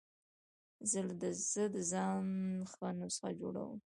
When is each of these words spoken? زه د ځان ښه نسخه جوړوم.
زه 0.91 0.99
د 1.73 1.75
ځان 1.91 2.27
ښه 2.71 2.87
نسخه 2.99 3.29
جوړوم. 3.39 3.79